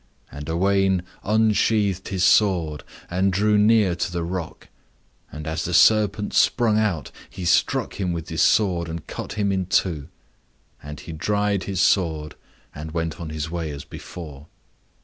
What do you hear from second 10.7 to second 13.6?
And he dried his sword, and went on his